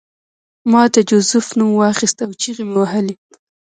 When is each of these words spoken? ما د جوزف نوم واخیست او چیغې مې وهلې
ما 0.71 0.83
د 0.93 0.95
جوزف 1.09 1.47
نوم 1.57 1.71
واخیست 1.79 2.17
او 2.25 2.31
چیغې 2.41 2.63
مې 2.67 2.75
وهلې 2.79 3.15